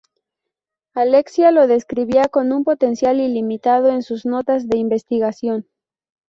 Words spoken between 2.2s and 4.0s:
con un potencial ilimitado